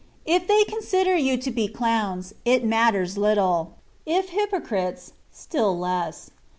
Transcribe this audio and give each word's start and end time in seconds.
If 0.25 0.47
they 0.47 0.63
consider 0.63 1.15
you 1.15 1.37
to 1.37 1.51
be 1.51 1.67
cloumSy 1.67 2.33
it 2.43 2.65
matters 2.65 3.19
little; 3.19 3.73
if 4.03 4.29
hypocrites, 4.29 5.13
still 5.31 5.77
less. 5.77 6.31